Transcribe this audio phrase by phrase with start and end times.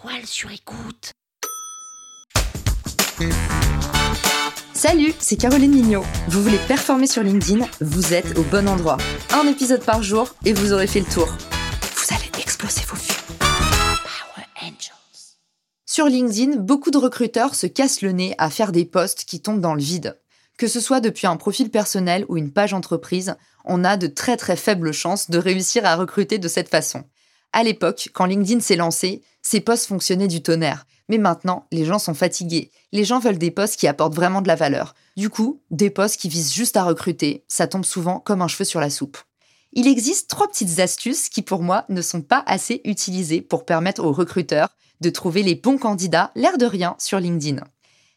[0.00, 1.12] toile sur écoute.
[4.72, 6.04] Salut, c'est Caroline Mignot.
[6.28, 8.98] Vous voulez performer sur LinkedIn Vous êtes au bon endroit.
[9.32, 11.26] Un épisode par jour et vous aurez fait le tour.
[11.26, 13.08] Vous allez exploser vos vues.
[13.40, 15.36] Power Angels.
[15.84, 19.60] Sur LinkedIn, beaucoup de recruteurs se cassent le nez à faire des posts qui tombent
[19.60, 20.20] dans le vide.
[20.58, 23.34] Que ce soit depuis un profil personnel ou une page entreprise,
[23.64, 27.02] on a de très très faibles chances de réussir à recruter de cette façon.
[27.52, 30.84] À l'époque, quand LinkedIn s'est lancé, ces posts fonctionnaient du tonnerre.
[31.08, 32.70] Mais maintenant, les gens sont fatigués.
[32.92, 34.94] Les gens veulent des postes qui apportent vraiment de la valeur.
[35.16, 38.66] Du coup, des postes qui visent juste à recruter, ça tombe souvent comme un cheveu
[38.66, 39.16] sur la soupe.
[39.72, 44.04] Il existe trois petites astuces qui, pour moi, ne sont pas assez utilisées pour permettre
[44.04, 47.64] aux recruteurs de trouver les bons candidats, l'air de rien, sur LinkedIn.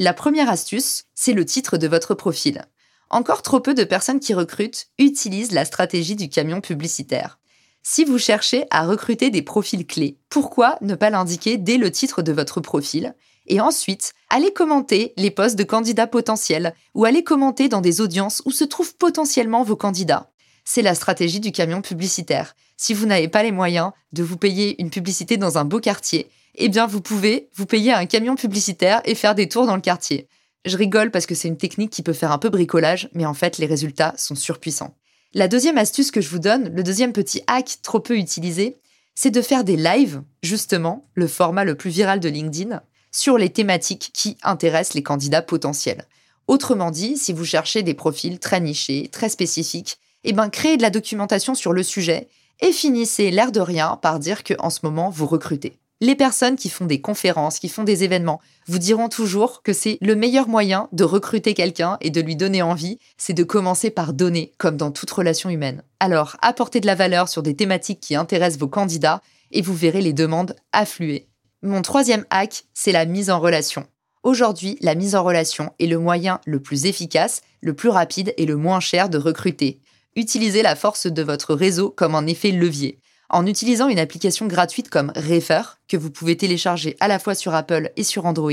[0.00, 2.64] La première astuce, c'est le titre de votre profil.
[3.10, 7.38] Encore trop peu de personnes qui recrutent utilisent la stratégie du camion publicitaire.
[7.84, 12.22] Si vous cherchez à recruter des profils clés, pourquoi ne pas l'indiquer dès le titre
[12.22, 13.14] de votre profil
[13.48, 18.40] Et ensuite, allez commenter les postes de candidats potentiels ou allez commenter dans des audiences
[18.44, 20.30] où se trouvent potentiellement vos candidats.
[20.64, 22.54] C'est la stratégie du camion publicitaire.
[22.76, 26.30] Si vous n'avez pas les moyens de vous payer une publicité dans un beau quartier,
[26.54, 29.82] eh bien vous pouvez vous payer un camion publicitaire et faire des tours dans le
[29.82, 30.28] quartier.
[30.64, 33.34] Je rigole parce que c'est une technique qui peut faire un peu bricolage, mais en
[33.34, 34.94] fait les résultats sont surpuissants.
[35.34, 38.76] La deuxième astuce que je vous donne, le deuxième petit hack trop peu utilisé,
[39.14, 43.48] c'est de faire des lives, justement, le format le plus viral de LinkedIn, sur les
[43.48, 46.06] thématiques qui intéressent les candidats potentiels.
[46.48, 50.82] Autrement dit, si vous cherchez des profils très nichés, très spécifiques, eh ben créez de
[50.82, 52.28] la documentation sur le sujet
[52.60, 55.78] et finissez l'air de rien par dire que en ce moment vous recrutez.
[56.02, 59.98] Les personnes qui font des conférences, qui font des événements, vous diront toujours que c'est
[60.00, 64.12] le meilleur moyen de recruter quelqu'un et de lui donner envie, c'est de commencer par
[64.12, 65.84] donner, comme dans toute relation humaine.
[66.00, 70.00] Alors, apportez de la valeur sur des thématiques qui intéressent vos candidats et vous verrez
[70.00, 71.28] les demandes affluer.
[71.62, 73.86] Mon troisième hack, c'est la mise en relation.
[74.24, 78.46] Aujourd'hui, la mise en relation est le moyen le plus efficace, le plus rapide et
[78.46, 79.78] le moins cher de recruter.
[80.16, 82.98] Utilisez la force de votre réseau comme un effet levier
[83.32, 87.54] en utilisant une application gratuite comme Refer, que vous pouvez télécharger à la fois sur
[87.54, 88.52] Apple et sur Android,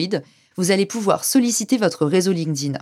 [0.55, 2.79] vous allez pouvoir solliciter votre réseau LinkedIn.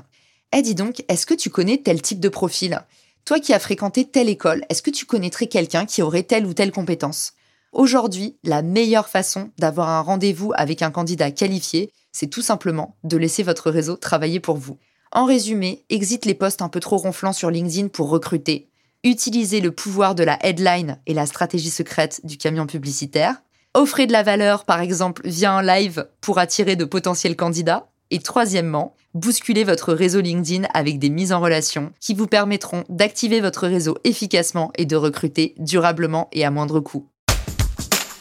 [0.56, 2.82] Eh dis donc, est-ce que tu connais tel type de profil?
[3.26, 6.54] Toi qui as fréquenté telle école, est-ce que tu connaîtrais quelqu'un qui aurait telle ou
[6.54, 7.34] telle compétence?
[7.74, 13.18] Aujourd'hui, la meilleure façon d'avoir un rendez-vous avec un candidat qualifié, c'est tout simplement de
[13.18, 14.78] laisser votre réseau travailler pour vous.
[15.12, 18.70] En résumé, exit les postes un peu trop ronflants sur LinkedIn pour recruter,
[19.08, 23.42] utilisez le pouvoir de la headline et la stratégie secrète du camion publicitaire,
[23.74, 28.20] offrez de la valeur par exemple via un live pour attirer de potentiels candidats, et
[28.20, 33.68] troisièmement, bousculez votre réseau LinkedIn avec des mises en relation qui vous permettront d'activer votre
[33.68, 37.10] réseau efficacement et de recruter durablement et à moindre coût.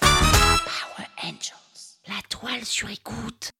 [0.01, 1.99] Power Angels.
[2.09, 3.51] La toile sur écoute.